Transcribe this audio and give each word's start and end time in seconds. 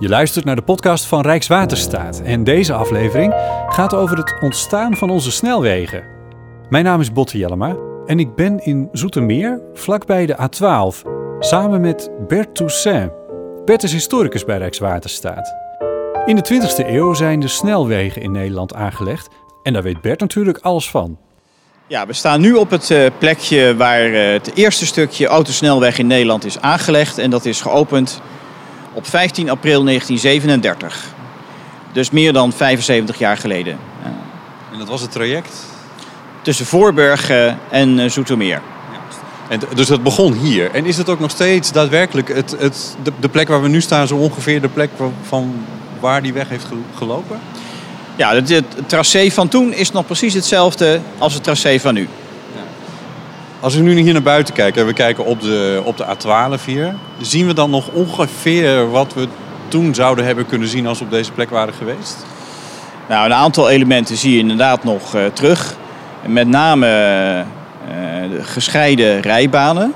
Je 0.00 0.08
luistert 0.08 0.44
naar 0.44 0.56
de 0.56 0.62
podcast 0.62 1.04
van 1.04 1.20
Rijkswaterstaat 1.20 2.20
en 2.20 2.44
deze 2.44 2.72
aflevering 2.72 3.34
gaat 3.68 3.94
over 3.94 4.16
het 4.16 4.34
ontstaan 4.40 4.96
van 4.96 5.10
onze 5.10 5.30
snelwegen. 5.30 6.04
Mijn 6.68 6.84
naam 6.84 7.00
is 7.00 7.12
Botte 7.12 7.38
Jellema 7.38 7.76
en 8.06 8.18
ik 8.18 8.34
ben 8.34 8.58
in 8.64 8.88
Zoetermeer, 8.92 9.60
vlakbij 9.74 10.26
de 10.26 10.36
A12, 10.36 11.08
samen 11.38 11.80
met 11.80 12.10
Bert 12.28 12.54
Toussaint. 12.54 13.12
Bert 13.64 13.82
is 13.82 13.92
historicus 13.92 14.44
bij 14.44 14.58
Rijkswaterstaat. 14.58 15.54
In 16.26 16.36
de 16.36 16.44
20e 16.52 16.86
eeuw 16.86 17.14
zijn 17.14 17.40
de 17.40 17.48
snelwegen 17.48 18.22
in 18.22 18.32
Nederland 18.32 18.74
aangelegd 18.74 19.28
en 19.62 19.72
daar 19.72 19.82
weet 19.82 20.00
Bert 20.00 20.20
natuurlijk 20.20 20.58
alles 20.58 20.90
van. 20.90 21.18
Ja, 21.86 22.06
we 22.06 22.12
staan 22.12 22.40
nu 22.40 22.54
op 22.54 22.70
het 22.70 22.90
eh, 22.90 23.06
plekje 23.18 23.76
waar 23.76 24.12
eh, 24.12 24.32
het 24.32 24.54
eerste 24.54 24.86
stukje 24.86 25.26
autosnelweg 25.26 25.98
in 25.98 26.06
Nederland 26.06 26.44
is 26.44 26.60
aangelegd. 26.60 27.18
En 27.18 27.30
dat 27.30 27.44
is 27.44 27.60
geopend 27.60 28.20
op 28.98 29.06
15 29.06 29.50
april 29.50 29.84
1937. 29.84 31.04
Dus 31.92 32.10
meer 32.10 32.32
dan 32.32 32.52
75 32.52 33.18
jaar 33.18 33.36
geleden. 33.36 33.78
En 34.72 34.78
dat 34.78 34.88
was 34.88 35.00
het 35.00 35.12
traject? 35.12 35.54
Tussen 36.42 36.66
Voorburg 36.66 37.30
eh, 37.30 37.52
en 37.70 37.98
eh, 37.98 38.10
Zoetermeer. 38.10 38.60
En 39.48 39.60
dus 39.74 39.86
dat 39.86 40.02
begon 40.02 40.32
hier. 40.32 40.70
En 40.70 40.86
is 40.86 40.96
het 40.96 41.08
ook 41.08 41.20
nog 41.20 41.30
steeds 41.30 41.72
daadwerkelijk 41.72 42.28
het, 42.34 42.54
het, 42.58 42.96
de, 43.02 43.12
de 43.20 43.28
plek 43.28 43.48
waar 43.48 43.62
we 43.62 43.68
nu 43.68 43.80
staan, 43.80 44.06
zo 44.06 44.16
ongeveer 44.16 44.60
de 44.60 44.68
plek 44.68 44.90
van 45.22 45.54
waar 46.00 46.22
die 46.22 46.32
weg 46.32 46.48
heeft 46.48 46.64
ge- 46.64 46.96
gelopen? 46.96 47.38
Ja, 48.16 48.34
het, 48.34 48.48
het 48.48 48.64
tracé 48.88 49.30
van 49.30 49.48
toen 49.48 49.72
is 49.72 49.92
nog 49.92 50.06
precies 50.06 50.34
hetzelfde 50.34 51.00
als 51.18 51.34
het 51.34 51.44
tracé 51.44 51.80
van 51.80 51.94
nu. 51.94 52.08
Als 53.60 53.74
we 53.74 53.80
nu 53.80 54.00
hier 54.00 54.12
naar 54.12 54.22
buiten 54.22 54.54
kijken 54.54 54.80
en 54.80 54.86
we 54.86 54.92
kijken 54.92 55.24
op 55.24 55.40
de, 55.40 55.82
op 55.84 55.96
de 55.96 56.04
A12 56.04 56.64
hier, 56.64 56.94
zien 57.20 57.46
we 57.46 57.54
dan 57.54 57.70
nog 57.70 57.88
ongeveer 57.88 58.90
wat 58.90 59.14
we 59.14 59.28
toen 59.68 59.94
zouden 59.94 60.24
hebben 60.24 60.46
kunnen 60.46 60.68
zien 60.68 60.86
als 60.86 60.98
we 60.98 61.04
op 61.04 61.10
deze 61.10 61.32
plek 61.32 61.50
waren 61.50 61.74
geweest? 61.74 62.16
Nou, 63.08 63.24
een 63.24 63.34
aantal 63.34 63.70
elementen 63.70 64.16
zie 64.16 64.32
je 64.32 64.38
inderdaad 64.38 64.84
nog 64.84 65.14
eh, 65.14 65.24
terug. 65.32 65.76
Met 66.26 66.48
name 66.48 66.86
eh, 66.86 68.30
de 68.30 68.44
gescheiden 68.44 69.20
rijbanen. 69.20 69.92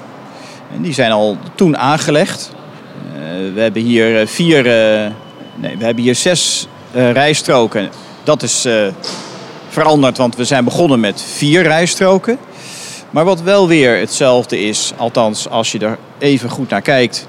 En 0.75 0.83
die 0.83 0.95
zijn 0.95 1.11
al 1.11 1.37
toen 1.55 1.77
aangelegd. 1.77 2.53
Eh, 3.15 3.21
we 3.55 3.61
hebben 3.61 3.83
hier 3.83 4.27
vier, 4.27 4.63
nee, 5.55 5.77
we 5.77 5.85
hebben 5.85 6.03
hier 6.03 6.15
zes 6.15 6.67
rijstroken. 6.93 7.91
Dat 8.25 8.43
is 8.43 8.69
veranderd, 9.69 10.17
want 10.17 10.37
we 10.37 10.45
zijn 10.45 10.65
begonnen 10.65 11.01
met 11.01 11.23
vier 11.37 11.63
rijstroken. 11.63 12.39
Maar 13.13 13.25
wat 13.25 13.41
wel 13.43 13.69
weer 13.69 13.99
hetzelfde 13.99 14.61
is, 14.61 14.93
althans 14.97 15.49
als 15.49 15.73
je 15.73 15.79
er 15.79 15.99
even 16.19 16.51
goed 16.51 16.69
naar 16.69 16.83
kijkt, 16.83 17.27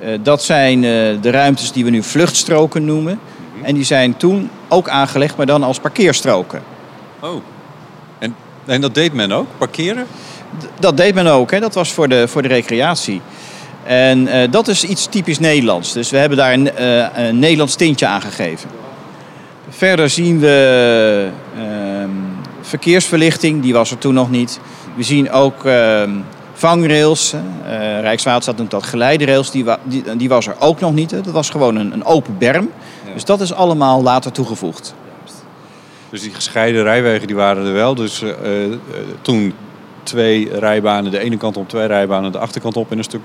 eh, 0.00 0.08
dat 0.22 0.42
zijn 0.42 0.76
eh, 0.84 0.90
de 1.20 1.30
ruimtes 1.30 1.72
die 1.72 1.84
we 1.84 1.90
nu 1.90 2.02
vluchtstroken 2.02 2.84
noemen. 2.84 3.20
En 3.62 3.74
die 3.74 3.84
zijn 3.84 4.16
toen 4.16 4.50
ook 4.68 4.88
aangelegd, 4.88 5.36
maar 5.36 5.46
dan 5.46 5.62
als 5.62 5.78
parkeerstroken. 5.78 6.62
Oh. 7.20 7.42
En, 8.18 8.36
en 8.66 8.80
dat 8.80 8.94
deed 8.94 9.12
men 9.12 9.32
ook, 9.32 9.46
parkeren? 9.58 10.06
D- 10.60 10.66
Dat 10.80 10.96
deed 10.96 11.14
men 11.14 11.26
ook, 11.26 11.50
hè? 11.50 11.60
dat 11.60 11.74
was 11.74 11.92
voor 11.92 12.08
de, 12.08 12.28
voor 12.28 12.42
de 12.42 12.48
recreatie. 12.48 13.20
En 13.84 14.28
eh, 14.28 14.50
dat 14.50 14.68
is 14.68 14.84
iets 14.84 15.06
typisch 15.06 15.38
Nederlands. 15.38 15.92
Dus 15.92 16.10
we 16.10 16.16
hebben 16.16 16.38
daar 16.38 16.52
een, 16.52 16.70
een 17.26 17.38
Nederlands 17.38 17.74
tintje 17.74 18.06
aan 18.06 18.22
gegeven. 18.22 18.70
Verder 19.68 20.10
zien 20.10 20.38
we 20.40 21.28
verkeersverlichting, 22.78 23.62
die 23.62 23.72
was 23.72 23.90
er 23.90 23.98
toen 23.98 24.14
nog 24.14 24.30
niet. 24.30 24.60
We 24.96 25.02
zien 25.02 25.30
ook 25.30 25.64
ehm, 25.64 26.10
vangrails. 26.52 27.32
Eh, 27.32 28.00
Rijkswaterstaat 28.00 28.56
noemt 28.56 28.70
dat 28.70 28.82
geleiderails, 28.82 29.50
die, 29.50 29.64
wa- 29.64 29.78
die, 29.82 30.16
die 30.16 30.28
was 30.28 30.46
er 30.46 30.56
ook 30.58 30.80
nog 30.80 30.92
niet. 30.94 31.10
Hè. 31.10 31.20
Dat 31.20 31.32
was 31.32 31.50
gewoon 31.50 31.76
een, 31.76 31.92
een 31.92 32.04
open 32.04 32.38
berm. 32.38 32.70
Dus 33.14 33.24
dat 33.24 33.40
is 33.40 33.52
allemaal 33.52 34.02
later 34.02 34.32
toegevoegd. 34.32 34.94
Dus 36.10 36.20
die 36.22 36.34
gescheiden 36.34 36.82
rijwegen 36.82 37.26
die 37.26 37.36
waren 37.36 37.66
er 37.66 37.72
wel. 37.72 37.94
Dus 37.94 38.22
eh, 38.22 38.64
eh, 38.64 38.72
toen 39.22 39.54
twee 40.02 40.58
rijbanen, 40.58 41.10
de 41.10 41.18
ene 41.18 41.36
kant 41.36 41.56
op, 41.56 41.68
twee 41.68 41.86
rijbanen 41.86 42.32
de 42.32 42.38
achterkant 42.38 42.76
op 42.76 42.90
en 42.90 42.98
een 42.98 43.04
stuk, 43.04 43.20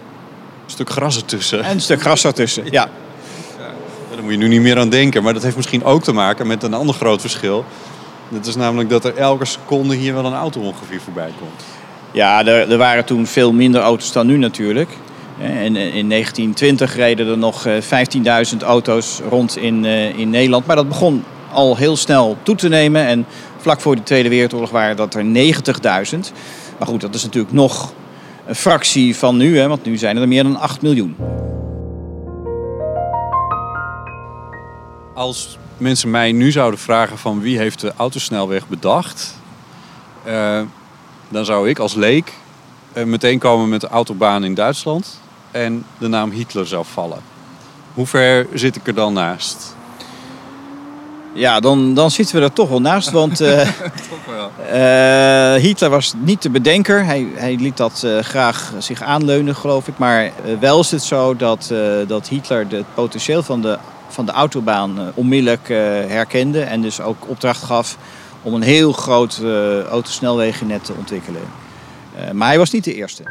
stuk 0.66 0.90
gras 0.90 1.16
ertussen. 1.16 1.63
En 1.63 1.72
een 1.72 1.81
stuk 1.81 2.02
gras 2.02 2.25
ertussen. 2.25 2.63
Ja. 2.72 2.88
Daar 4.13 4.23
moet 4.23 4.31
je 4.31 4.38
nu 4.38 4.47
niet 4.47 4.62
meer 4.62 4.79
aan 4.79 4.90
denken. 4.90 5.23
Maar 5.23 5.34
dat 5.34 5.44
heeft 5.44 5.56
misschien 5.56 5.84
ook 5.84 6.03
te 6.03 6.12
maken 6.13 6.47
met 6.47 6.63
een 6.63 6.73
ander 6.73 6.96
groot 6.96 7.22
verschil. 7.22 7.66
Dat 8.29 8.45
is 8.45 8.56
namelijk 8.56 8.90
dat 8.90 9.06
er 9.06 9.16
elke 9.16 9.45
seconde 9.45 9.95
hier 9.95 10.13
wel 10.13 10.25
een 10.25 10.34
auto 10.34 10.62
ongeveer 10.62 11.01
voorbij 11.01 11.31
komt. 11.40 11.63
Ja, 12.12 12.45
er, 12.45 12.72
er 12.72 12.78
waren 12.78 13.06
toen 13.06 13.25
veel 13.25 13.53
minder 13.53 13.81
auto's 13.81 14.12
dan 14.12 14.28
nu 14.28 14.38
natuurlijk. 14.38 14.90
En 15.40 15.75
in 15.75 16.09
1920 16.09 16.95
reden 16.95 17.28
er 17.28 17.38
nog 17.38 17.66
eh, 17.66 18.53
15.000 18.53 18.57
auto's 18.63 19.22
rond 19.29 19.57
in, 19.57 19.85
eh, 19.85 20.17
in 20.17 20.29
Nederland. 20.29 20.66
Maar 20.66 20.75
dat 20.75 20.88
begon 20.88 21.23
al 21.51 21.78
heel 21.78 21.97
snel 21.97 22.38
toe 22.44 22.56
te 22.56 22.67
nemen. 22.67 23.06
En 23.06 23.25
vlak 23.57 23.81
voor 23.81 23.95
de 23.95 24.03
Tweede 24.03 24.29
Wereldoorlog 24.29 24.69
waren 24.69 24.96
dat 24.96 25.13
er 25.13 25.23
90.000. 25.23 26.31
Maar 26.78 26.88
goed, 26.88 27.01
dat 27.01 27.16
is 27.16 27.23
natuurlijk 27.23 27.53
nog 27.53 27.94
een 28.46 28.56
fractie 28.56 29.16
van 29.16 29.38
nu. 29.38 29.57
Hè, 29.57 29.67
want 29.67 29.85
nu 29.85 29.97
zijn 29.97 30.17
er 30.17 30.28
meer 30.28 30.44
dan 30.44 30.59
8 30.59 30.81
miljoen. 30.81 31.16
Als 35.19 35.57
mensen 35.78 36.09
mij 36.09 36.31
nu 36.31 36.52
zouden 36.52 36.80
vragen 36.80 37.18
van 37.18 37.41
wie 37.41 37.57
heeft 37.57 37.80
de 37.80 37.94
autosnelweg 37.97 38.68
bedacht... 38.68 39.35
eh, 40.24 40.62
dan 41.30 41.46
zou 41.46 41.69
ik 41.69 41.80
als 41.80 41.94
leek 41.94 42.34
eh, 42.94 43.03
meteen 43.03 43.40
komen 43.40 43.69
met 43.69 43.81
de 43.81 43.88
autobaan 43.88 44.44
in 44.44 44.53
Duitsland... 44.53 45.22
en 45.52 45.85
de 45.97 46.08
naam 46.08 46.31
Hitler 46.31 46.68
zou 46.68 46.85
vallen. 46.91 47.19
Hoe 47.94 48.08
ver 48.08 48.47
zit 48.53 48.75
ik 48.75 48.88
er 48.88 48.94
dan 48.94 49.13
naast? 49.13 49.75
Ja, 51.34 51.59
dan, 51.59 51.94
dan 51.94 52.12
zitten 52.12 52.35
we 52.35 52.41
er 52.41 52.53
toch 52.53 52.69
wel 52.69 52.81
naast. 52.81 53.12
Want 53.12 53.41
eh, 53.41 53.68
Hitler 55.53 55.90
was 55.90 56.13
niet 56.18 56.41
de 56.41 56.50
bedenker. 56.50 57.06
Hij, 57.06 57.28
hij 57.34 57.56
liet 57.56 57.78
dat 57.78 58.06
graag 58.22 58.74
zich 58.78 59.02
aanleunen, 59.02 59.56
geloof 59.56 59.88
ik. 59.88 59.97
Maar 59.97 60.31
wel 60.59 60.79
is 60.79 60.91
het 60.91 61.03
zo 61.03 61.35
dat, 61.35 61.74
dat 62.08 62.28
Hitler 62.28 62.66
het 62.69 62.94
potentieel 62.94 63.44
van 63.44 63.62
de, 63.62 63.78
van 64.09 64.25
de 64.25 64.31
autobaan 64.31 65.00
eh, 65.00 65.06
onmiddellijk 65.14 65.70
eh, 65.70 65.78
herkende. 66.08 66.62
En 66.62 66.81
dus 66.81 67.02
ook 67.02 67.28
opdracht 67.28 67.64
gaf 67.64 67.97
om 68.42 68.53
een 68.53 68.62
heel 68.62 68.92
groot 68.92 69.42
eh 69.44 69.84
autosnelwegennet 69.84 70.84
te 70.86 70.94
ontwikkelen. 70.97 71.42
Maar 72.34 72.47
hij 72.47 72.58
was 72.58 72.72
niet 72.72 72.84
de 72.84 72.94
eerste. 72.94 73.24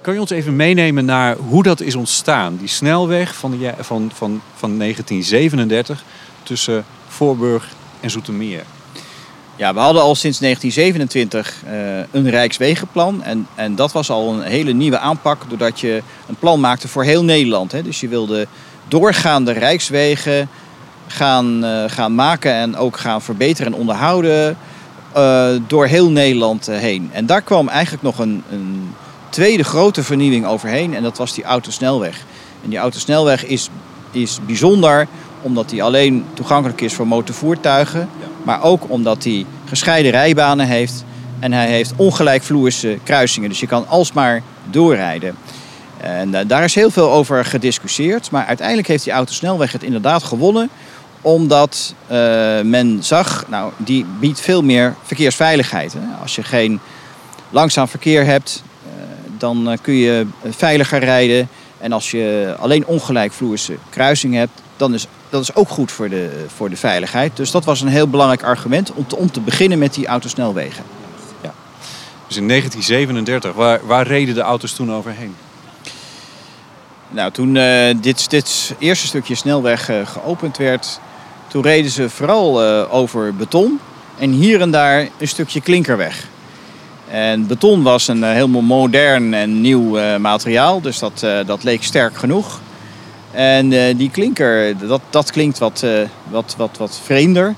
Kan 0.00 0.14
je 0.14 0.20
ons 0.20 0.30
even 0.30 0.56
meenemen 0.56 1.04
naar 1.04 1.36
hoe 1.36 1.62
dat 1.62 1.80
is 1.80 1.94
ontstaan? 1.94 2.56
Die 2.56 2.68
snelweg 2.68 3.34
van, 3.34 3.58
van, 3.78 4.10
van, 4.14 4.40
van 4.54 4.78
1937 4.78 6.04
tussen 6.42 6.84
Voorburg 7.08 7.68
en 8.00 8.10
Zoetermeer. 8.10 8.64
Ja, 9.60 9.74
we 9.74 9.80
hadden 9.80 10.02
al 10.02 10.14
sinds 10.14 10.38
1927 10.38 11.62
eh, 11.64 11.72
een 12.10 12.30
Rijkswegenplan. 12.30 13.22
En, 13.22 13.46
en 13.54 13.74
dat 13.74 13.92
was 13.92 14.10
al 14.10 14.32
een 14.32 14.42
hele 14.42 14.72
nieuwe 14.72 14.98
aanpak, 14.98 15.42
doordat 15.48 15.80
je 15.80 16.02
een 16.28 16.34
plan 16.34 16.60
maakte 16.60 16.88
voor 16.88 17.04
heel 17.04 17.24
Nederland. 17.24 17.72
Hè. 17.72 17.82
Dus 17.82 18.00
je 18.00 18.08
wilde 18.08 18.46
doorgaande 18.88 19.52
Rijkswegen 19.52 20.48
gaan, 21.06 21.64
eh, 21.64 21.84
gaan 21.86 22.14
maken 22.14 22.52
en 22.52 22.76
ook 22.76 22.96
gaan 22.96 23.22
verbeteren 23.22 23.72
en 23.72 23.78
onderhouden 23.78 24.56
eh, 25.12 25.48
door 25.66 25.86
heel 25.86 26.10
Nederland 26.10 26.66
heen. 26.66 27.10
En 27.12 27.26
daar 27.26 27.42
kwam 27.42 27.68
eigenlijk 27.68 28.02
nog 28.02 28.18
een, 28.18 28.42
een 28.50 28.94
tweede 29.28 29.64
grote 29.64 30.02
vernieuwing 30.02 30.46
overheen 30.46 30.94
en 30.94 31.02
dat 31.02 31.18
was 31.18 31.34
die 31.34 31.44
autosnelweg. 31.44 32.24
En 32.62 32.70
die 32.70 32.78
autosnelweg 32.78 33.44
is, 33.44 33.68
is 34.10 34.38
bijzonder 34.46 35.06
omdat 35.42 35.68
die 35.68 35.82
alleen 35.82 36.24
toegankelijk 36.34 36.80
is 36.80 36.94
voor 36.94 37.06
motorvoertuigen, 37.06 38.08
maar 38.42 38.62
ook 38.62 38.90
omdat 38.90 39.24
hij 39.24 39.46
gescheiden 39.64 40.10
rijbanen 40.10 40.66
heeft 40.66 41.04
en 41.38 41.52
hij 41.52 41.66
heeft 41.66 41.92
ongelijkvloerse 41.96 42.98
kruisingen. 43.02 43.48
Dus 43.48 43.60
je 43.60 43.66
kan 43.66 43.88
alsmaar 43.88 44.42
doorrijden. 44.70 45.36
En 46.00 46.34
eh, 46.34 46.48
daar 46.48 46.64
is 46.64 46.74
heel 46.74 46.90
veel 46.90 47.10
over 47.10 47.44
gediscussieerd, 47.44 48.30
maar 48.30 48.46
uiteindelijk 48.46 48.88
heeft 48.88 49.04
die 49.04 49.12
autosnelweg 49.12 49.72
het 49.72 49.82
inderdaad 49.82 50.22
gewonnen 50.22 50.70
omdat 51.22 51.94
eh, 52.06 52.16
men 52.60 52.98
zag, 53.02 53.44
nou, 53.48 53.72
die 53.76 54.06
biedt 54.20 54.40
veel 54.40 54.62
meer 54.62 54.94
verkeersveiligheid. 55.02 55.92
Hè. 55.92 56.20
Als 56.22 56.34
je 56.34 56.42
geen 56.42 56.80
langzaam 57.50 57.88
verkeer 57.88 58.24
hebt, 58.24 58.62
eh, 58.84 58.90
dan 59.38 59.78
kun 59.82 59.94
je 59.94 60.26
veiliger 60.48 60.98
rijden. 60.98 61.48
En 61.78 61.92
als 61.92 62.10
je 62.10 62.54
alleen 62.58 62.86
ongelijkvloerse 62.86 63.76
kruising 63.90 64.34
hebt, 64.34 64.62
dan 64.76 64.94
is 64.94 65.06
dat 65.30 65.42
is 65.42 65.54
ook 65.54 65.68
goed 65.68 65.92
voor 65.92 66.08
de, 66.08 66.44
voor 66.56 66.70
de 66.70 66.76
veiligheid. 66.76 67.36
Dus 67.36 67.50
dat 67.50 67.64
was 67.64 67.80
een 67.80 67.88
heel 67.88 68.08
belangrijk 68.08 68.42
argument 68.42 68.92
om 68.92 69.06
te, 69.06 69.16
om 69.16 69.30
te 69.30 69.40
beginnen 69.40 69.78
met 69.78 69.94
die 69.94 70.06
autosnelwegen. 70.06 70.84
Dus 72.30 72.38
in 72.38 72.48
1937, 72.48 73.52
waar, 73.52 73.80
waar 73.86 74.06
reden 74.06 74.34
de 74.34 74.40
auto's 74.40 74.72
toen 74.72 74.92
overheen? 74.92 75.34
Nou, 77.08 77.30
toen 77.30 77.56
eh, 77.56 77.94
dit, 78.00 78.30
dit 78.30 78.74
eerste 78.78 79.06
stukje 79.06 79.34
snelweg 79.34 79.88
eh, 79.88 80.06
geopend 80.06 80.56
werd, 80.56 81.00
toen 81.46 81.62
reden 81.62 81.90
ze 81.90 82.10
vooral 82.10 82.62
eh, 82.62 82.94
over 82.94 83.34
beton 83.34 83.80
en 84.18 84.30
hier 84.30 84.60
en 84.60 84.70
daar 84.70 85.08
een 85.18 85.28
stukje 85.28 85.60
klinkerweg. 85.60 86.26
En 87.08 87.46
beton 87.46 87.82
was 87.82 88.08
een 88.08 88.22
heel 88.22 88.48
modern 88.48 89.34
en 89.34 89.60
nieuw 89.60 90.18
materiaal, 90.18 90.80
dus 90.80 90.98
dat, 90.98 91.26
dat 91.46 91.64
leek 91.64 91.82
sterk 91.82 92.16
genoeg. 92.16 92.60
En 93.30 93.68
die 93.96 94.10
klinker, 94.10 94.78
dat, 94.86 95.00
dat 95.10 95.30
klinkt 95.30 95.58
wat, 95.58 95.84
wat, 96.30 96.54
wat, 96.56 96.76
wat 96.78 97.00
vreemder. 97.04 97.54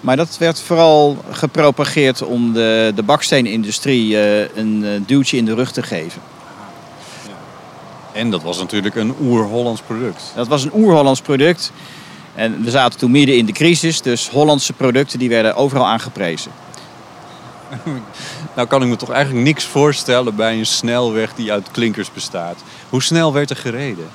Maar 0.00 0.16
dat 0.16 0.38
werd 0.38 0.60
vooral 0.60 1.24
gepropageerd 1.30 2.22
om 2.22 2.52
de, 2.52 2.92
de 2.94 3.02
baksteenindustrie 3.02 4.16
een 4.58 5.04
duwtje 5.06 5.36
in 5.36 5.44
de 5.44 5.54
rug 5.54 5.72
te 5.72 5.82
geven. 5.82 6.22
En 8.12 8.30
dat 8.30 8.42
was 8.42 8.58
natuurlijk 8.58 8.94
een 8.94 9.14
oer-Hollands 9.20 9.80
product. 9.80 10.32
Dat 10.34 10.48
was 10.48 10.64
een 10.64 10.74
oer-Hollands 10.74 11.20
product. 11.20 11.72
En 12.34 12.62
we 12.62 12.70
zaten 12.70 12.98
toen 12.98 13.10
midden 13.10 13.36
in 13.36 13.46
de 13.46 13.52
crisis, 13.52 14.00
dus 14.00 14.28
Hollandse 14.28 14.72
producten 14.72 15.18
die 15.18 15.28
werden 15.28 15.56
overal 15.56 15.86
aangeprezen. 15.86 16.52
nou 18.56 18.68
kan 18.68 18.82
ik 18.82 18.88
me 18.88 18.96
toch 18.96 19.10
eigenlijk 19.10 19.44
niks 19.44 19.64
voorstellen 19.64 20.36
bij 20.36 20.58
een 20.58 20.66
snelweg 20.66 21.34
die 21.34 21.52
uit 21.52 21.70
klinkers 21.70 22.12
bestaat. 22.12 22.56
Hoe 22.88 23.02
snel 23.02 23.32
werd 23.32 23.50
er 23.50 23.56
gereden? 23.56 24.08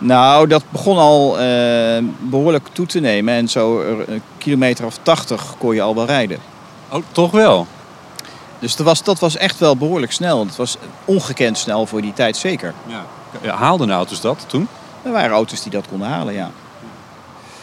Nou, 0.00 0.46
dat 0.46 0.62
begon 0.68 0.98
al 0.98 1.38
eh, 1.38 2.04
behoorlijk 2.18 2.68
toe 2.72 2.86
te 2.86 3.00
nemen. 3.00 3.34
En 3.34 3.48
zo 3.48 3.80
een 4.06 4.22
kilometer 4.38 4.86
of 4.86 4.98
80 5.02 5.54
kon 5.58 5.74
je 5.74 5.82
al 5.82 5.94
wel 5.94 6.06
rijden. 6.06 6.38
Oh, 6.88 7.02
toch 7.12 7.30
wel? 7.30 7.66
Dus 8.58 8.76
dat 8.76 8.86
was, 8.86 9.02
dat 9.02 9.18
was 9.18 9.36
echt 9.36 9.58
wel 9.58 9.76
behoorlijk 9.76 10.12
snel. 10.12 10.46
Het 10.46 10.56
was 10.56 10.76
ongekend 11.04 11.58
snel 11.58 11.86
voor 11.86 12.00
die 12.00 12.12
tijd, 12.12 12.36
zeker. 12.36 12.74
Ja. 12.86 13.04
ja 13.42 13.56
haalden 13.56 13.90
auto's 13.90 14.20
dat 14.20 14.44
toen? 14.46 14.68
Er 15.02 15.12
waren 15.12 15.30
auto's 15.30 15.62
die 15.62 15.72
dat 15.72 15.88
konden 15.88 16.08
halen, 16.08 16.34
ja. 16.34 16.50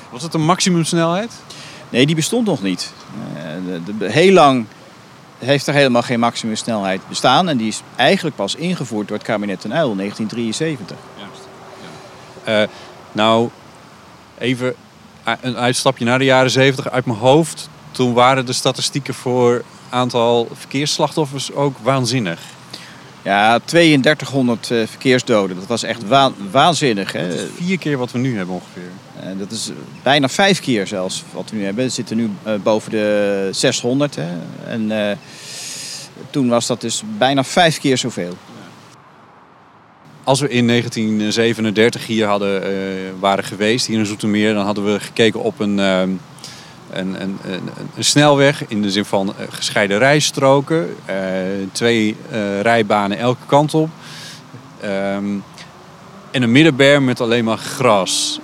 Was 0.10 0.24
het 0.24 0.34
een 0.34 0.46
maximumsnelheid? 0.46 1.32
Nee, 1.90 2.06
die 2.06 2.16
bestond 2.16 2.46
nog 2.46 2.62
niet. 2.62 2.94
Uh, 3.36 3.84
de, 3.86 3.98
de, 3.98 4.12
heel 4.12 4.34
lang 4.34 4.66
heeft 5.38 5.68
er 5.68 5.74
helemaal 5.74 6.02
geen 6.02 6.20
maximumsnelheid 6.20 7.02
bestaan. 7.08 7.50
En 7.50 7.58
die 7.58 7.68
is 7.68 7.82
eigenlijk 7.96 8.36
pas 8.36 8.56
ingevoerd 8.56 9.08
door 9.08 9.18
het 9.18 9.26
kabinet 9.26 9.62
ten 9.62 9.72
Uyl 9.72 9.92
in 9.92 9.98
1973. 9.98 10.98
Juist. 10.98 11.18
Ja. 11.18 11.27
Uh, 12.50 12.64
nou, 13.12 13.50
even 14.38 14.76
een 15.42 15.58
uitstapje 15.58 16.06
naar 16.06 16.20
de 16.20 16.26
jaren 16.26 16.52
70 16.52 16.90
uit 16.90 17.06
mijn 17.06 17.20
hoofd. 17.20 17.70
Toen 17.92 18.14
waren 18.14 18.46
de 18.46 18.54
statistieken 18.54 19.14
voor 19.14 19.64
aantal 19.90 20.48
verkeersslachtoffers 20.54 21.54
ook 21.54 21.78
waanzinnig. 21.82 22.40
Ja, 23.22 23.60
3200 23.66 24.70
uh, 24.70 24.88
verkeersdoden. 24.88 25.56
Dat 25.56 25.68
was 25.68 25.84
echt 25.84 26.04
waanzinnig. 26.52 27.12
Hè? 27.12 27.48
vier 27.48 27.78
keer 27.78 27.98
wat 27.98 28.12
we 28.12 28.18
nu 28.18 28.38
hebben 28.38 28.56
ongeveer. 28.56 28.92
Uh, 29.24 29.40
dat 29.40 29.52
is 29.52 29.72
bijna 30.04 30.30
vijf 30.30 30.60
keer 30.60 30.88
zelfs 30.88 31.24
wat 31.32 31.50
we 31.50 31.56
nu 31.56 31.64
hebben. 31.64 31.84
We 31.84 31.90
zitten 31.90 32.18
nu 32.18 32.30
uh, 32.48 32.54
boven 32.64 32.92
de 32.92 33.50
600. 33.52 34.16
Hè? 34.16 34.28
En 34.68 35.10
eh, 35.10 35.18
toen 36.30 36.50
was 36.50 36.68
dat 36.68 36.82
dus 36.82 37.04
bijna 37.18 37.44
vijf 37.44 37.80
keer 37.80 37.98
zoveel. 37.98 38.38
Als 40.28 40.40
we 40.40 40.50
in 40.50 40.68
1937 40.68 42.06
hier 42.06 42.28
hadden, 42.28 43.20
waren 43.20 43.44
geweest, 43.44 43.88
hier 43.88 44.00
in 44.00 44.06
Zoetermeer, 44.06 44.54
dan 44.54 44.66
hadden 44.66 44.94
we 44.94 45.00
gekeken 45.00 45.44
op 45.44 45.60
een 45.60 45.80
ehm, 45.80 46.10
een, 46.92 47.22
een, 47.22 47.40
een, 47.96 48.04
snelweg 48.04 48.68
in 48.68 48.82
de 48.82 48.92
zin 48.92 49.06
van 49.06 49.34
eh, 49.38 49.46
gescheiden 49.50 49.98
rijstroken. 49.98 50.96
Uh, 51.10 51.16
twee 51.72 52.16
rijbanen 52.62 53.18
elke 53.18 53.46
kant 53.46 53.74
op. 53.74 53.90
Um, 54.84 55.44
en 56.32 56.42
een 56.42 56.52
middenberm 56.52 57.06
met 57.06 57.22
alleen 57.22 57.44
maar 57.44 57.58
gras. 57.58 58.40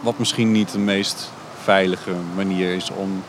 Wat 0.00 0.18
misschien 0.18 0.52
niet 0.52 0.72
de 0.72 0.78
meest 0.78 1.32
veilige 1.62 2.12
manier 2.34 2.74
is 2.74 2.90
om 2.90 3.22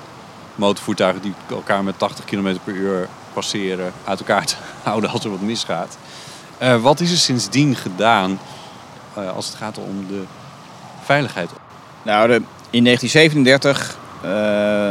motorvoertuigen 0.56 1.22
die 1.22 1.34
elkaar 1.50 1.84
met 1.84 2.00
80 2.00 2.26
km 2.26 2.56
per 2.64 2.74
uur 2.74 3.08
passeren 3.34 3.94
uit 4.04 4.20
elkaar 4.20 4.46
te 4.46 4.56
houden 4.84 5.10
als 5.10 5.24
er 5.24 5.30
wat 5.30 5.42
misgaat. 5.42 5.98
Wat 6.82 7.00
is 7.00 7.12
er 7.12 7.18
sindsdien 7.18 7.76
gedaan 7.76 8.40
als 9.36 9.46
het 9.46 9.56
gaat 9.56 9.78
om 9.78 10.06
de 10.08 10.24
veiligheid? 11.04 11.50
Nou, 12.04 12.28
de, 12.28 12.42
in 12.70 12.84
1937 12.84 13.98
uh, 14.26 14.90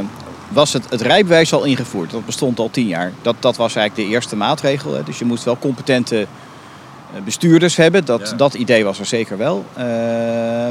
was 0.48 0.72
het, 0.72 0.90
het 0.90 1.00
rijbewijs 1.00 1.52
al 1.52 1.64
ingevoerd. 1.64 2.10
Dat 2.10 2.26
bestond 2.26 2.58
al 2.58 2.70
tien 2.70 2.86
jaar. 2.86 3.12
Dat, 3.22 3.34
dat 3.40 3.56
was 3.56 3.74
eigenlijk 3.74 4.08
de 4.08 4.14
eerste 4.14 4.36
maatregel. 4.36 4.94
Hè. 4.94 5.02
Dus 5.02 5.18
je 5.18 5.24
moest 5.24 5.44
wel 5.44 5.58
competente 5.58 6.20
eh, 6.20 7.22
bestuurders 7.24 7.76
hebben. 7.76 8.04
Dat, 8.04 8.34
dat 8.36 8.54
idee 8.54 8.84
was 8.84 8.98
er 8.98 9.06
zeker 9.06 9.36
wel. 9.36 9.64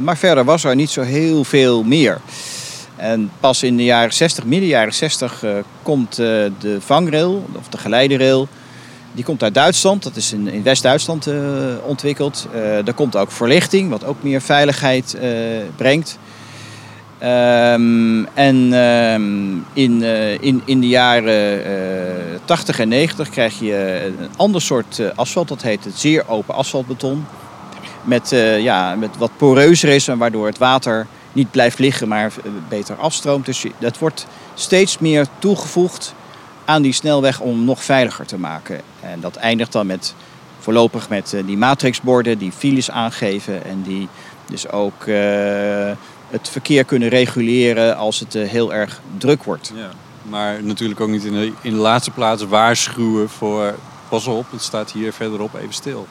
Maar 0.01 0.17
verder 0.17 0.43
was 0.43 0.63
er 0.63 0.75
niet 0.75 0.89
zo 0.89 1.01
heel 1.01 1.43
veel 1.43 1.83
meer. 1.83 2.21
En 2.95 3.31
pas 3.39 3.63
in 3.63 3.77
de 3.77 3.83
jaren 3.83 4.13
60, 4.13 4.43
midden 4.43 4.69
jaren 4.69 4.93
60, 4.93 5.43
uh, 5.43 5.51
komt 5.83 6.15
de 6.15 6.77
vangrail, 6.79 7.45
of 7.57 7.67
de 7.67 7.77
geleiderail. 7.77 8.47
Die 9.13 9.23
komt 9.23 9.43
uit 9.43 9.53
Duitsland, 9.53 10.03
dat 10.03 10.15
is 10.15 10.33
in, 10.33 10.47
in 10.47 10.63
West-Duitsland 10.63 11.29
ontwikkeld. 11.83 12.47
daar 12.83 12.93
komt 12.93 13.15
ook 13.15 13.31
verlichting, 13.31 13.89
wat 13.89 14.03
ook 14.03 14.23
meer 14.23 14.41
veiligheid 14.41 15.17
brengt. 15.75 16.19
Um, 17.23 18.27
en 18.33 18.73
um, 18.73 19.65
in, 19.73 20.01
uh, 20.01 20.41
in, 20.41 20.61
in 20.65 20.79
de 20.79 20.87
jaren 20.87 21.67
uh, 22.33 22.39
80 22.45 22.79
en 22.79 22.87
90 22.87 23.29
krijg 23.29 23.59
je 23.59 24.01
een 24.05 24.29
ander 24.35 24.61
soort 24.61 24.97
uh, 24.97 25.09
asfalt. 25.15 25.47
Dat 25.47 25.61
heet 25.61 25.83
het 25.83 25.97
zeer 25.99 26.23
open 26.27 26.55
asfaltbeton. 26.55 27.25
Met, 28.03 28.31
uh, 28.31 28.59
ja, 28.59 28.95
met 28.95 29.17
wat 29.17 29.31
poreuzer 29.37 29.89
is 29.89 30.07
en 30.07 30.17
waardoor 30.17 30.45
het 30.45 30.57
water 30.57 31.07
niet 31.31 31.51
blijft 31.51 31.79
liggen, 31.79 32.07
maar 32.07 32.31
beter 32.69 32.95
afstroomt. 32.95 33.45
Dus 33.45 33.65
dat 33.77 33.97
wordt 33.97 34.27
steeds 34.53 34.97
meer 34.97 35.25
toegevoegd 35.39 36.13
aan 36.65 36.81
die 36.81 36.93
snelweg 36.93 37.39
om 37.39 37.65
nog 37.65 37.83
veiliger 37.83 38.25
te 38.25 38.37
maken. 38.37 38.81
En 39.01 39.19
dat 39.19 39.35
eindigt 39.35 39.71
dan 39.71 39.85
met, 39.85 40.15
voorlopig 40.59 41.09
met 41.09 41.35
die 41.45 41.57
matrixborden 41.57 42.37
die 42.37 42.51
files 42.51 42.91
aangeven 42.91 43.65
en 43.65 43.81
die 43.81 44.07
dus 44.45 44.69
ook 44.69 45.05
het 46.31 46.49
verkeer 46.49 46.83
kunnen 46.83 47.09
reguleren 47.09 47.97
als 47.97 48.19
het 48.19 48.35
eh, 48.35 48.49
heel 48.49 48.73
erg 48.73 49.01
druk 49.17 49.43
wordt. 49.43 49.71
Ja, 49.75 49.89
maar 50.23 50.63
natuurlijk 50.63 50.99
ook 50.99 51.09
niet 51.09 51.23
in 51.23 51.33
de, 51.33 51.51
in 51.61 51.73
de 51.73 51.79
laatste 51.79 52.11
plaats 52.11 52.43
waarschuwen 52.43 53.29
voor... 53.29 53.75
pas 54.09 54.27
op, 54.27 54.51
het 54.51 54.61
staat 54.61 54.91
hier 54.91 55.13
verderop 55.13 55.55
even 55.55 55.73
stil. 55.73 56.07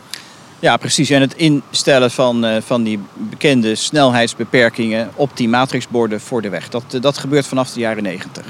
Ja, 0.59 0.77
precies. 0.77 1.11
En 1.11 1.21
het 1.21 1.35
instellen 1.35 2.11
van, 2.11 2.45
uh, 2.45 2.57
van 2.61 2.83
die 2.83 3.01
bekende 3.15 3.75
snelheidsbeperkingen 3.75 5.11
op 5.15 5.37
die 5.37 5.49
matrixborden 5.49 6.21
voor 6.21 6.43
de 6.43 6.49
weg. 6.49 6.69
Dat, 6.69 6.85
dat 7.01 7.19
gebeurt 7.19 7.47
vanaf 7.47 7.71
de 7.71 7.81
jaren 7.81 8.03
90. 8.03 8.45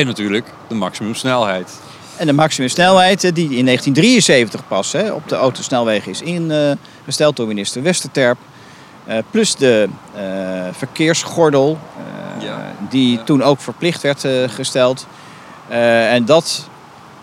En 0.00 0.06
natuurlijk 0.06 0.46
de 0.68 0.74
maximumsnelheid. 0.74 1.80
En 2.16 2.26
de 2.26 2.32
maximumsnelheid 2.32 3.20
die 3.20 3.56
in 3.56 3.64
1973 3.64 4.68
pas 4.68 4.92
hè, 4.92 5.12
op 5.12 5.28
de 5.28 5.36
autosnelwegen 5.36 6.10
is 6.10 6.22
ingesteld 6.22 7.36
door 7.36 7.46
minister 7.46 7.82
Westerterp. 7.82 8.38
Uh, 9.08 9.16
plus 9.30 9.56
de 9.56 9.88
uh, 10.16 10.20
verkeersgordel, 10.72 11.78
uh, 12.38 12.42
ja. 12.42 12.72
die 12.88 13.16
ja. 13.16 13.22
toen 13.22 13.42
ook 13.42 13.60
verplicht 13.60 14.02
werd 14.02 14.26
gesteld. 14.46 15.06
en 15.68 16.24
dat 16.24 16.68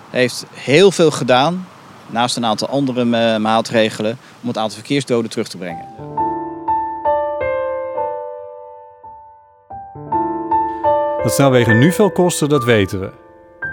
heeft 0.09 0.45
heel 0.53 0.91
veel 0.91 1.11
gedaan, 1.11 1.67
naast 2.07 2.37
een 2.37 2.45
aantal 2.45 2.69
andere 2.69 3.05
maatregelen, 3.39 4.17
om 4.41 4.47
het 4.47 4.57
aantal 4.57 4.77
verkeersdoden 4.77 5.29
terug 5.29 5.47
te 5.47 5.57
brengen. 5.57 6.16
Dat 11.27 11.35
snelwegen 11.35 11.79
nu 11.79 11.91
veel 11.91 12.11
kosten, 12.11 12.49
dat 12.49 12.63
weten 12.63 12.99
we. 12.99 13.09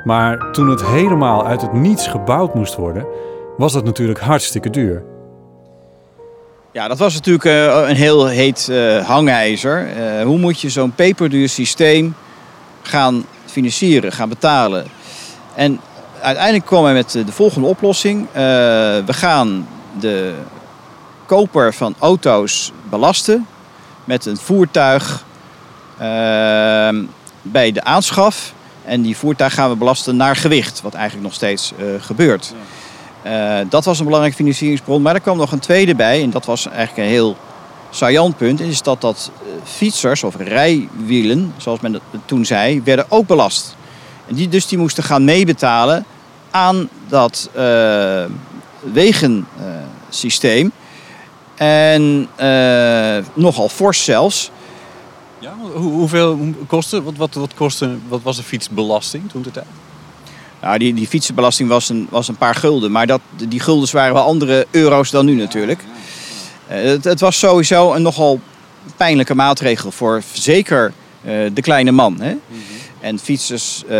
Maar 0.04 0.52
toen 0.52 0.70
het 0.70 0.86
helemaal 0.86 1.46
uit 1.46 1.60
het 1.60 1.72
niets 1.72 2.06
gebouwd 2.06 2.54
moest 2.54 2.74
worden, 2.74 3.06
was 3.56 3.72
dat 3.72 3.84
natuurlijk 3.84 4.20
hartstikke 4.20 4.70
duur. 4.70 5.02
Ja, 6.72 6.88
dat 6.88 6.98
was 6.98 7.14
natuurlijk 7.14 7.44
uh, 7.44 7.88
een 7.88 7.96
heel 7.96 8.26
heet 8.26 8.68
uh, 8.70 9.06
hangijzer. 9.06 9.88
Uh, 9.96 10.22
hoe 10.22 10.38
moet 10.38 10.60
je 10.60 10.70
zo'n 10.70 10.94
peperduur 10.94 11.48
systeem 11.48 12.14
gaan 12.82 13.24
financieren, 13.44 14.12
gaan 14.12 14.28
betalen? 14.28 14.86
En 15.54 15.80
uiteindelijk 16.20 16.66
kwam 16.66 16.84
hij 16.84 16.94
met 16.94 17.10
de 17.10 17.32
volgende 17.32 17.68
oplossing. 17.68 18.28
we 18.32 19.12
gaan 19.12 19.68
de 20.00 20.34
koper 21.26 21.74
van 21.74 21.94
auto's 21.98 22.72
belasten 22.90 23.46
met 24.04 24.26
een 24.26 24.36
voertuig 24.36 25.24
bij 27.44 27.72
de 27.72 27.84
aanschaf. 27.84 28.52
En 28.84 29.02
die 29.02 29.16
voertuig 29.16 29.54
gaan 29.54 29.70
we 29.70 29.76
belasten 29.76 30.16
naar 30.16 30.36
gewicht, 30.36 30.82
wat 30.82 30.94
eigenlijk 30.94 31.24
nog 31.24 31.34
steeds 31.34 31.72
gebeurt. 32.00 32.52
Ja. 32.52 32.60
Uh, 33.24 33.66
dat 33.68 33.84
was 33.84 33.98
een 33.98 34.04
belangrijke 34.04 34.36
financieringsbron. 34.36 35.02
Maar 35.02 35.14
er 35.14 35.20
kwam 35.20 35.36
nog 35.36 35.52
een 35.52 35.58
tweede 35.58 35.94
bij. 35.94 36.22
En 36.22 36.30
dat 36.30 36.44
was 36.44 36.66
eigenlijk 36.66 36.96
een 36.96 37.14
heel 37.14 37.36
saillant 37.90 38.36
punt. 38.36 38.60
Is 38.60 38.82
dat 38.82 39.00
dat 39.00 39.30
uh, 39.42 39.48
fietsers 39.64 40.24
of 40.24 40.36
rijwielen, 40.36 41.54
zoals 41.56 41.80
men 41.80 41.92
dat 41.92 42.02
toen 42.24 42.44
zei, 42.44 42.82
werden 42.82 43.06
ook 43.08 43.26
belast. 43.26 43.76
En 44.28 44.34
die, 44.34 44.48
dus 44.48 44.66
die 44.66 44.78
moesten 44.78 45.04
gaan 45.04 45.24
meebetalen 45.24 46.04
aan 46.50 46.88
dat 47.08 47.50
uh, 47.56 48.24
wegensysteem. 48.92 50.72
en 51.54 52.28
nogal 53.34 53.68
fors 53.68 54.04
zelfs. 54.04 54.50
Ja, 55.44 55.54
hoe, 55.72 55.92
hoeveel 55.92 56.38
kostte, 56.66 57.02
wat, 57.02 57.16
wat, 57.16 57.34
wat, 57.34 57.54
kostte, 57.54 57.96
wat 58.08 58.22
was 58.22 58.36
de 58.36 58.42
fietsbelasting 58.42 59.30
toen 59.30 59.42
de 59.42 59.50
tijd? 59.50 59.66
Nou, 60.60 60.78
die, 60.78 60.94
die 60.94 61.06
fietsenbelasting 61.06 61.68
was 61.68 61.88
een, 61.88 62.06
was 62.10 62.28
een 62.28 62.36
paar 62.36 62.54
gulden. 62.54 62.90
Maar 62.90 63.06
dat, 63.06 63.20
die 63.48 63.60
guldens 63.60 63.92
waren 63.92 64.14
wel 64.14 64.22
andere 64.22 64.66
euro's 64.70 65.10
dan 65.10 65.26
nu 65.26 65.34
natuurlijk. 65.34 65.84
Eh, 66.66 66.82
het, 66.82 67.04
het 67.04 67.20
was 67.20 67.38
sowieso 67.38 67.92
een 67.92 68.02
nogal 68.02 68.40
pijnlijke 68.96 69.34
maatregel 69.34 69.90
voor 69.90 70.22
zeker 70.32 70.92
eh, 71.22 71.32
de 71.54 71.62
kleine 71.62 71.92
man. 71.92 72.20
Hè? 72.20 72.34
En 73.00 73.18
fietsers 73.18 73.84
eh, 73.88 73.98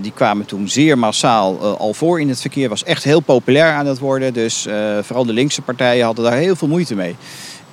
die 0.00 0.12
kwamen 0.12 0.46
toen 0.46 0.68
zeer 0.68 0.98
massaal 0.98 1.76
al 1.76 1.94
voor 1.94 2.20
in 2.20 2.28
het 2.28 2.40
verkeer. 2.40 2.68
Was 2.68 2.84
echt 2.84 3.04
heel 3.04 3.20
populair 3.20 3.72
aan 3.72 3.86
het 3.86 3.98
worden. 3.98 4.32
Dus 4.32 4.66
vooral 5.02 5.26
de 5.26 5.32
linkse 5.32 5.62
partijen 5.62 6.04
hadden 6.04 6.24
daar 6.24 6.36
heel 6.36 6.56
veel 6.56 6.68
moeite 6.68 6.94
mee. 6.94 7.16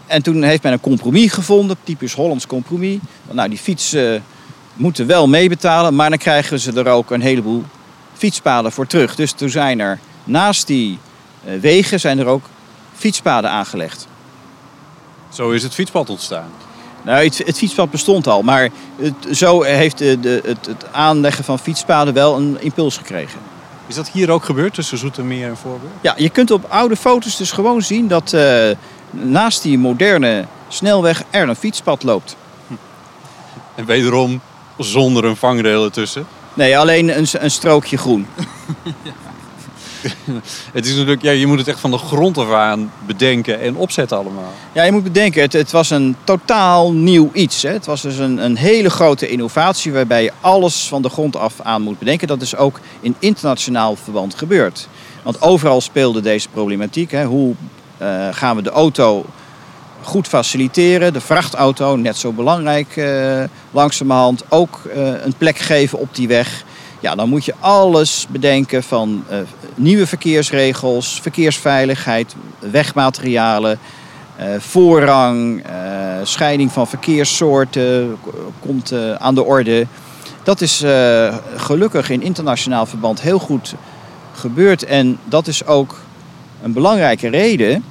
En 0.08 0.24
toen 0.24 0.44
heeft 0.44 0.64
men 0.64 0.72
een 0.72 0.80
compromis 0.80 1.32
gevonden, 1.32 1.78
typisch 1.84 2.14
Hollands 2.14 2.48
compromis. 2.48 2.98
Nou, 3.32 3.50
die 3.50 3.58
fietsen 3.58 4.24
moeten 4.74 5.08
wel 5.08 5.28
meebetalen, 5.28 5.96
maar 5.96 6.10
dan 6.10 6.18
krijgen 6.18 6.60
ze 6.60 6.72
er 6.72 6.88
ook 6.88 7.12
een 7.12 7.22
heleboel 7.22 7.64
fietspaden 8.14 8.72
voor 8.72 8.88
terug. 8.88 9.16
Dus 9.16 9.32
toen 9.32 9.50
zijn 9.50 9.80
er 9.80 10.00
naast 10.24 10.68
die 10.68 11.00
eh, 11.46 11.60
wegen 11.60 12.00
zijn 12.00 12.20
er 12.20 12.26
ook 12.26 12.46
fietspaden 12.96 13.50
aangelegd. 13.50 14.08
Zo 15.30 15.52
is 15.52 15.64
het 15.64 15.74
fietspad 15.74 16.10
ontstaan. 16.10 16.50
Nou, 17.02 17.24
het, 17.24 17.38
het 17.38 17.58
fietspad 17.58 17.92
bestond 17.92 18.28
al, 18.28 18.42
maar 18.42 18.70
het, 18.96 19.38
zo 19.38 19.62
heeft 19.62 19.98
de, 19.98 20.20
de, 20.20 20.42
het, 20.46 20.66
het 20.66 20.86
aanleggen 20.92 21.44
van 21.44 21.60
fietspaden 21.60 22.14
wel 22.14 22.36
een 22.36 22.58
impuls 22.60 22.98
gekregen. 22.98 23.40
Is 23.88 23.96
dat 23.96 24.10
hier 24.10 24.30
ook 24.30 24.44
gebeurd 24.44 24.74
tussen 24.74 24.98
Zoetermeer 24.98 25.50
en 25.50 25.58
Voorburg? 25.58 25.92
Ja, 26.02 26.14
je 26.18 26.30
kunt 26.30 26.52
op 26.52 26.66
oude 26.68 26.96
foto's 26.96 27.38
dus 27.38 27.52
gewoon 27.52 27.82
zien 27.82 28.08
dat 28.08 28.34
eh, 28.34 28.70
naast 29.10 29.62
die 29.62 29.78
moderne 29.78 30.46
snelweg 30.68 31.24
er 31.30 31.50
een 31.50 31.56
fietspad 31.56 32.04
loopt. 32.04 32.36
En 33.76 33.86
wederom 33.86 34.42
zonder 34.78 35.26
een 35.26 35.36
vangrail 35.36 35.84
ertussen. 35.84 36.28
Nee, 36.54 36.78
alleen 36.78 37.18
een, 37.18 37.28
een 37.32 37.52
strookje 37.52 37.98
groen. 37.98 38.28
Het 40.72 40.86
is 40.86 40.92
natuurlijk, 40.92 41.22
ja, 41.22 41.32
je 41.32 41.48
moet 41.48 41.58
het 41.58 41.68
echt 41.68 41.80
van 41.80 41.92
de 41.92 41.98
grond 41.98 42.38
af 42.38 42.52
aan 42.52 42.92
bedenken 43.06 43.60
en 43.60 43.76
opzetten 43.76 44.18
allemaal. 44.18 44.54
Ja, 44.72 44.84
je 44.84 44.92
moet 44.92 45.04
bedenken, 45.04 45.42
het, 45.42 45.54
het 45.54 45.72
was 45.72 45.90
een 45.90 46.16
totaal 46.24 46.94
nieuw 46.94 47.30
iets. 47.34 47.62
Hè. 47.62 47.70
Het 47.70 47.86
was 47.86 48.02
dus 48.02 48.18
een, 48.18 48.38
een 48.38 48.58
hele 48.58 48.90
grote 48.90 49.28
innovatie 49.28 49.94
waarbij 49.94 50.24
je 50.24 50.32
alles 50.42 50.88
van 50.88 51.02
de 51.02 51.10
grond 51.10 51.36
af 51.36 51.62
aan 51.62 51.82
moet 51.82 52.00
bedenken. 52.00 52.28
Dat 52.28 52.42
is 52.42 52.56
ook 52.56 52.80
in 53.00 53.16
internationaal 53.20 53.96
verband 53.96 54.36
gebeurd. 54.36 54.88
Want 55.24 55.42
overal 55.42 55.82
speelde 55.82 56.22
deze 56.22 56.50
problematiek. 56.50 57.12
Hè. 57.12 57.26
Hoe 57.26 57.56
eh, 57.98 58.28
gaan 58.32 58.56
we 58.56 58.62
de 58.62 58.70
auto 58.70 59.26
goed 60.02 60.28
faciliteren? 60.28 61.14
De 61.14 61.22
vrachtauto, 61.22 61.96
net 61.96 62.18
zo 62.18 62.32
belangrijk 62.32 62.98
eh, 62.98 63.44
langzamerhand, 63.72 64.44
ook 64.50 64.82
eh, 64.94 65.24
een 65.24 65.34
plek 65.38 65.58
geven 65.58 66.00
op 66.00 66.16
die 66.16 66.28
weg. 66.28 66.64
Ja, 67.00 67.16
dan 67.16 67.30
moet 67.30 67.46
je 67.46 67.54
alles 67.60 68.28
bedenken 68.30 68.84
van 68.84 69.24
nieuwe 69.76 70.08
verkeersregels, 70.08 71.20
verkeersveiligheid, 71.22 72.36
wegmaterialen, 72.60 73.80
voorrang, 74.58 75.64
scheiding 76.24 76.72
van 76.72 76.88
verkeerssoorten 76.88 78.18
komt 78.60 78.94
aan 79.18 79.36
de 79.36 79.44
orde. 79.44 79.88
Dat 80.44 80.62
is 80.62 80.84
gelukkig 81.56 82.10
in 82.10 82.22
internationaal 82.22 82.86
verband 82.86 83.22
heel 83.22 83.40
goed 83.40 83.74
gebeurd. 84.34 84.84
En 84.84 85.18
dat 85.24 85.48
is 85.48 85.66
ook 85.66 85.96
een 86.64 86.74
belangrijke 86.74 87.28
reden 87.28 87.84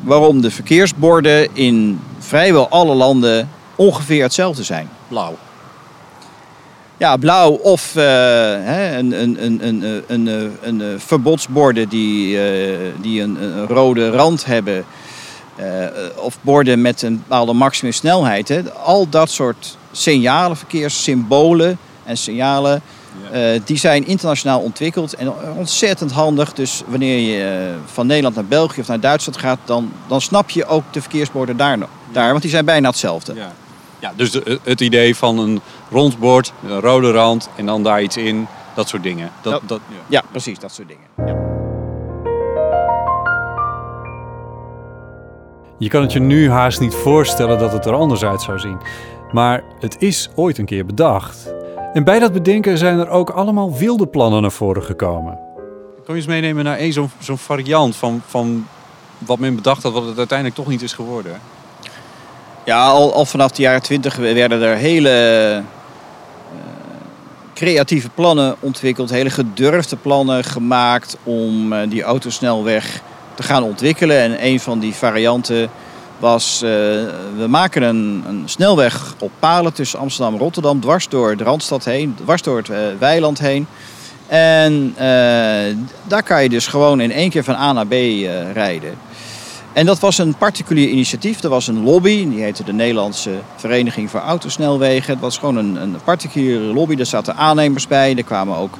waarom 0.00 0.40
de 0.40 0.50
verkeersborden 0.50 1.48
in 1.52 2.00
vrijwel 2.18 2.68
alle 2.68 2.94
landen 2.94 3.48
ongeveer 3.76 4.22
hetzelfde 4.22 4.62
zijn. 4.62 4.88
Blauw. 5.08 5.36
Ja, 6.96 7.16
blauw 7.16 7.50
of 7.50 7.96
eh, 7.96 8.96
een, 8.96 9.22
een, 9.22 9.44
een, 9.44 9.66
een, 9.66 10.02
een, 10.06 10.52
een, 10.62 11.00
verbodsborden 11.00 11.88
die, 11.88 12.42
eh, 12.42 12.78
die 13.00 13.22
een, 13.22 13.66
rode 13.66 14.10
rand 14.10 14.44
hebben. 14.44 14.84
Eh, 15.56 15.66
of 16.16 16.38
borden 16.40 16.80
met 16.80 17.02
een 17.02 17.16
bepaalde 17.16 17.52
maximumsnelheid. 17.52 18.74
Al 18.82 19.08
dat 19.08 19.30
soort 19.30 19.76
signalen, 19.92 20.56
verkeerssymbolen 20.56 21.78
en 22.04 22.16
signalen 22.16 22.82
eh, 23.32 23.60
die 23.64 23.76
zijn 23.78 24.06
internationaal 24.06 24.60
ontwikkeld 24.60 25.14
en 25.14 25.32
ontzettend 25.56 26.12
handig. 26.12 26.52
Dus 26.52 26.82
wanneer 26.86 27.18
je 27.18 27.44
eh, 27.44 27.74
van 27.92 28.06
Nederland 28.06 28.34
naar 28.34 28.44
België 28.44 28.80
of 28.80 28.88
naar 28.88 29.00
Duitsland 29.00 29.38
gaat, 29.38 29.58
dan, 29.64 29.92
dan 30.06 30.20
snap 30.20 30.50
je 30.50 30.66
ook 30.66 30.82
de 30.92 31.00
verkeersborden 31.00 31.56
daar, 31.56 31.78
nog- 31.78 31.88
daar 32.12 32.30
want 32.30 32.42
die 32.42 32.50
zijn 32.50 32.64
bijna 32.64 32.88
hetzelfde. 32.88 33.34
Ja. 33.34 33.52
Ja, 33.98 34.12
dus 34.16 34.30
de- 34.30 34.58
het 34.62 34.80
idee 34.80 35.16
van 35.16 35.38
een 35.38 35.60
rond 35.90 36.18
bord, 36.18 36.52
met 36.60 36.72
een 36.72 36.80
rode 36.80 37.10
rand 37.12 37.48
en 37.56 37.66
dan 37.66 37.82
daar 37.82 38.02
iets 38.02 38.16
in, 38.16 38.46
dat 38.74 38.88
soort 38.88 39.02
dingen. 39.02 39.30
Dat, 39.42 39.52
Ja. 39.52 39.58
dat, 39.66 39.80
ja. 39.88 39.96
Ja, 40.06 40.22
precies, 40.30 40.58
dat 40.58 40.72
soort 40.72 40.88
dingen. 40.88 41.04
Ja. 41.26 41.48
Je 45.78 45.88
kan 45.88 46.02
het 46.02 46.12
je 46.12 46.20
nu 46.20 46.50
haast 46.50 46.80
niet 46.80 46.94
voorstellen 46.94 47.58
dat 47.58 47.72
het 47.72 47.86
er 47.86 47.92
anders 47.94 48.22
uit 48.24 48.42
zou 48.42 48.58
zien. 48.58 48.78
Maar 49.32 49.62
het 49.80 49.96
is 49.98 50.28
ooit 50.34 50.58
een 50.58 50.64
keer 50.64 50.86
bedacht. 50.86 51.52
En 51.92 52.04
bij 52.04 52.18
dat 52.18 52.32
bedenken 52.32 52.78
zijn 52.78 52.98
er 52.98 53.08
ook 53.08 53.30
allemaal 53.30 53.76
wilde 53.76 54.06
plannen 54.06 54.42
naar 54.42 54.52
voren 54.52 54.82
gekomen. 54.82 55.38
Kan 56.04 56.14
je 56.14 56.14
eens 56.14 56.26
meenemen 56.26 56.64
naar 56.64 56.76
één 56.76 56.92
zo'n 56.92 57.10
zo'n 57.18 57.38
variant 57.38 57.96
van, 57.96 58.22
van 58.26 58.66
wat 59.18 59.38
men 59.38 59.54
bedacht 59.54 59.82
had, 59.82 59.92
wat 59.92 60.06
het 60.06 60.18
uiteindelijk 60.18 60.58
toch 60.58 60.68
niet 60.68 60.82
is 60.82 60.92
geworden? 60.92 61.40
Ja, 62.64 62.86
al, 62.86 63.14
al 63.14 63.24
vanaf 63.24 63.50
de 63.50 63.62
jaren 63.62 63.82
twintig 63.82 64.16
werden 64.16 64.62
er 64.62 64.76
hele 64.76 65.10
eh, 65.10 65.64
creatieve 67.54 68.08
plannen 68.08 68.56
ontwikkeld, 68.60 69.10
hele 69.10 69.30
gedurfde 69.30 69.96
plannen 69.96 70.44
gemaakt 70.44 71.16
om 71.22 71.72
eh, 71.72 71.90
die 71.90 72.02
autosnelweg 72.02 73.02
te 73.34 73.42
gaan 73.42 73.62
ontwikkelen. 73.62 74.18
En 74.18 74.46
een 74.46 74.60
van 74.60 74.78
die 74.78 74.94
varianten 74.94 75.70
was, 76.20 76.62
eh, 76.62 76.70
we 77.36 77.46
maken 77.48 77.82
een, 77.82 78.24
een 78.26 78.42
snelweg 78.44 79.14
op 79.18 79.30
palen 79.38 79.72
tussen 79.72 79.98
Amsterdam 79.98 80.34
en 80.34 80.40
Rotterdam, 80.40 80.80
dwars 80.80 81.08
door 81.08 81.36
de 81.36 81.44
Randstad 81.44 81.84
heen, 81.84 82.14
dwars 82.22 82.42
door 82.42 82.56
het 82.56 82.68
eh, 82.68 82.78
weiland 82.98 83.38
heen. 83.38 83.66
En 84.26 84.92
eh, 84.96 85.76
daar 86.06 86.22
kan 86.22 86.42
je 86.42 86.48
dus 86.48 86.66
gewoon 86.66 87.00
in 87.00 87.12
één 87.12 87.30
keer 87.30 87.44
van 87.44 87.54
A 87.54 87.72
naar 87.72 87.86
B 87.86 87.92
rijden. 88.52 88.94
En 89.72 89.86
dat 89.86 89.98
was 89.98 90.18
een 90.18 90.34
particulier 90.34 90.88
initiatief. 90.88 91.42
Er 91.42 91.48
was 91.48 91.66
een 91.66 91.82
lobby, 91.82 92.28
die 92.28 92.42
heette 92.42 92.64
de 92.64 92.72
Nederlandse 92.72 93.30
Vereniging 93.56 94.10
voor 94.10 94.20
Autosnelwegen. 94.20 95.12
Het 95.12 95.22
was 95.22 95.38
gewoon 95.38 95.56
een, 95.56 95.76
een 95.82 95.96
particuliere 96.04 96.64
lobby. 96.64 96.94
Daar 96.94 97.06
zaten 97.06 97.36
aannemers 97.36 97.86
bij. 97.86 98.16
Er 98.16 98.24
kwamen 98.24 98.56
ook 98.56 98.78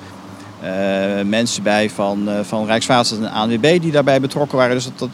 mensen 1.25 1.63
bij 1.63 1.91
van, 1.91 2.29
van 2.43 2.67
Rijkswaterstaat 2.67 3.29
en 3.29 3.33
ANWB 3.33 3.81
die 3.81 3.93
daarbij 3.93 4.21
betrokken 4.21 4.59
waren. 4.59 4.75
Dus 4.75 4.89
dat, 4.97 5.09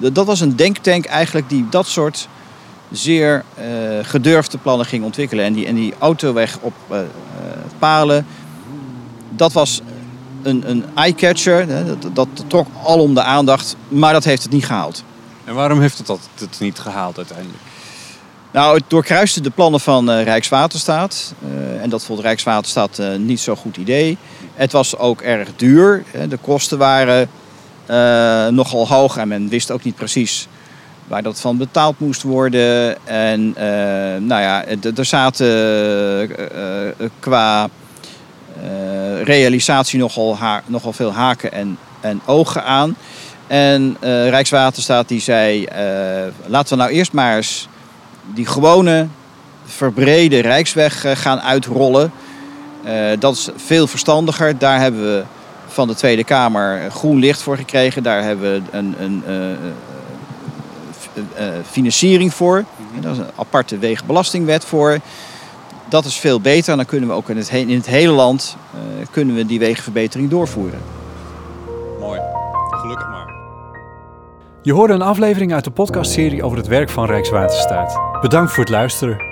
dat 0.00 0.26
was 0.26 0.40
een 0.40 0.56
denktank 0.56 1.04
eigenlijk 1.04 1.48
die 1.48 1.66
dat 1.70 1.86
soort 1.86 2.28
zeer 2.90 3.44
eh, 3.54 3.64
gedurfde 4.02 4.58
plannen 4.58 4.86
ging 4.86 5.04
ontwikkelen. 5.04 5.44
En 5.44 5.52
die, 5.52 5.66
en 5.66 5.74
die 5.74 5.94
autoweg 5.98 6.58
op 6.60 6.72
eh, 6.88 7.00
eh, 7.00 7.06
palen, 7.78 8.26
dat 9.30 9.52
was 9.52 9.80
een, 10.42 10.70
een 10.70 10.84
eye-catcher. 10.94 11.66
Dat, 11.66 12.14
dat 12.14 12.28
trok 12.46 12.66
alom 12.84 13.14
de 13.14 13.22
aandacht, 13.22 13.76
maar 13.88 14.12
dat 14.12 14.24
heeft 14.24 14.42
het 14.42 14.52
niet 14.52 14.66
gehaald. 14.66 15.04
En 15.44 15.54
waarom 15.54 15.80
heeft 15.80 15.98
het 15.98 16.06
dat 16.06 16.28
het 16.38 16.60
niet 16.60 16.78
gehaald 16.78 17.16
uiteindelijk? 17.16 17.58
Nou, 18.52 18.76
het 18.76 18.84
doorkruiste 18.88 19.40
de 19.40 19.50
plannen 19.50 19.80
van 19.80 20.10
Rijkswaterstaat. 20.10 21.34
En 21.80 21.90
dat 21.90 22.04
vond 22.04 22.20
Rijkswaterstaat 22.20 23.00
niet 23.18 23.40
zo'n 23.40 23.56
goed 23.56 23.76
idee. 23.76 24.18
Het 24.54 24.72
was 24.72 24.96
ook 24.96 25.20
erg 25.20 25.48
duur. 25.56 26.04
Hè. 26.10 26.28
De 26.28 26.36
kosten 26.36 26.78
waren 26.78 27.28
nogal 28.50 28.88
hoog 28.88 29.16
en 29.16 29.28
men 29.28 29.48
wist 29.48 29.70
ook 29.70 29.84
niet 29.84 29.94
precies 29.94 30.48
waar 31.06 31.22
dat 31.22 31.40
van 31.40 31.56
betaald 31.56 31.98
moest 32.00 32.22
worden. 32.22 33.06
En 33.06 33.52
eh, 33.56 33.64
nou 34.20 34.42
ja, 34.42 34.64
er 34.96 35.04
zaten 35.04 35.46
eh, 35.46 36.22
eh, 36.88 36.92
qua 37.18 37.68
eh, 38.62 39.22
realisatie 39.22 39.98
nogal, 39.98 40.36
ha- 40.36 40.62
nogal 40.66 40.92
veel 40.92 41.12
haken 41.12 41.52
en, 41.52 41.78
en 42.00 42.20
ogen 42.26 42.64
aan. 42.64 42.96
En 43.46 43.96
eh, 44.00 44.28
Rijkswaterstaat 44.28 45.08
die 45.08 45.20
zei, 45.20 45.64
eh, 45.64 45.82
laten 46.46 46.76
we 46.76 46.82
nou 46.82 46.94
eerst 46.94 47.12
maar 47.12 47.36
eens 47.36 47.68
die 48.34 48.46
gewone 48.46 49.06
verbrede 49.64 50.40
Rijksweg 50.40 51.04
eh, 51.04 51.16
gaan 51.16 51.40
uitrollen. 51.40 52.12
Eh, 52.84 52.94
dat 53.18 53.34
is 53.34 53.48
veel 53.56 53.86
verstandiger. 53.86 54.58
Daar 54.58 54.80
hebben 54.80 55.02
we 55.02 55.22
van 55.72 55.88
de 55.88 55.94
Tweede 55.94 56.24
Kamer 56.24 56.90
groen 56.90 57.18
licht 57.18 57.42
voor 57.42 57.56
gekregen. 57.56 58.02
Daar 58.02 58.22
hebben 58.22 58.52
we 58.52 58.76
een, 58.78 58.94
een 58.98 59.22
eh, 59.26 59.50
eh, 59.50 61.46
eh, 61.46 61.54
financiering 61.70 62.34
voor. 62.34 62.56
En 62.94 63.00
Daar 63.00 63.12
is 63.12 63.18
een 63.18 63.30
aparte 63.36 63.78
wegenbelastingwet 63.78 64.64
voor. 64.64 64.98
Dat 65.88 66.04
is 66.04 66.16
veel 66.16 66.40
beter. 66.40 66.70
En 66.70 66.76
dan 66.76 66.86
kunnen 66.86 67.08
we 67.08 67.14
ook 67.14 67.28
in 67.28 67.36
het, 67.36 67.50
he- 67.50 67.58
in 67.58 67.76
het 67.76 67.86
hele 67.86 68.12
land 68.12 68.56
eh, 68.74 69.06
kunnen 69.10 69.34
we 69.36 69.46
die 69.46 69.58
wegenverbetering 69.58 70.30
doorvoeren. 70.30 70.80
Mooi. 72.00 72.20
Gelukkig 72.70 73.08
maar. 73.08 73.28
Je 74.62 74.72
hoorde 74.72 74.92
een 74.92 75.02
aflevering 75.02 75.52
uit 75.52 75.64
de 75.64 75.70
podcastserie 75.70 76.42
over 76.42 76.56
het 76.58 76.66
werk 76.66 76.90
van 76.90 77.06
Rijkswaterstaat. 77.06 77.98
Bedankt 78.20 78.50
voor 78.52 78.62
het 78.64 78.72
luisteren. 78.72 79.29